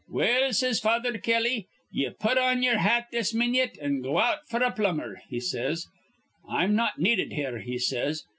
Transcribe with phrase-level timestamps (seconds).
[0.09, 4.65] 'Well,' says Father Kelly, 'ye put on ye'er hat this minyit, an' go out f'r
[4.65, 5.85] a plumber,' he says.
[6.49, 8.23] 'I'm not needed here,' he says.